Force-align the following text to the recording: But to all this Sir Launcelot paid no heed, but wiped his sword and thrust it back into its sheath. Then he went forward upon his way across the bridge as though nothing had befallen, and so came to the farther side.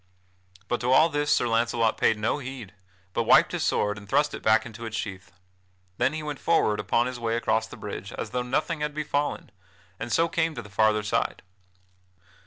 But 0.67 0.81
to 0.81 0.91
all 0.91 1.09
this 1.09 1.29
Sir 1.31 1.47
Launcelot 1.47 1.95
paid 1.95 2.17
no 2.17 2.39
heed, 2.39 2.73
but 3.13 3.21
wiped 3.21 3.51
his 3.51 3.61
sword 3.61 3.99
and 3.99 4.09
thrust 4.09 4.33
it 4.33 4.41
back 4.41 4.65
into 4.65 4.87
its 4.87 4.97
sheath. 4.97 5.31
Then 5.99 6.11
he 6.13 6.23
went 6.23 6.39
forward 6.39 6.79
upon 6.79 7.05
his 7.05 7.19
way 7.19 7.35
across 7.35 7.67
the 7.67 7.77
bridge 7.77 8.11
as 8.13 8.31
though 8.31 8.41
nothing 8.41 8.79
had 8.81 8.95
befallen, 8.95 9.51
and 9.99 10.11
so 10.11 10.27
came 10.27 10.55
to 10.55 10.63
the 10.63 10.71
farther 10.71 11.03
side. 11.03 11.43